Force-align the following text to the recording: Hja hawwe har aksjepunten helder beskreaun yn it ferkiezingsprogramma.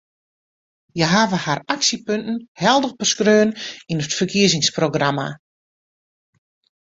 Hja 0.97 1.07
hawwe 1.13 1.37
har 1.43 1.59
aksjepunten 1.73 2.37
helder 2.61 2.93
beskreaun 3.01 3.51
yn 3.91 4.01
it 4.03 4.17
ferkiezingsprogramma. 4.19 5.27